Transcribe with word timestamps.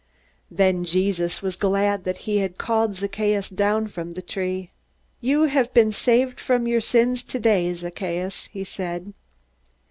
Then 0.49 0.83
Jesus 0.83 1.43
was 1.43 1.55
glad 1.55 2.05
that 2.05 2.21
he 2.25 2.39
had 2.39 2.57
called 2.57 2.95
Zacchaeus 2.95 3.49
down 3.51 3.85
from 3.85 4.13
the 4.13 4.23
tree. 4.23 4.71
"You 5.19 5.43
have 5.43 5.71
been 5.75 5.91
saved 5.91 6.39
from 6.39 6.65
your 6.67 6.81
sins 6.81 7.21
today, 7.21 7.71
Zacchaeus," 7.75 8.45
he 8.47 8.63
said. 8.63 9.13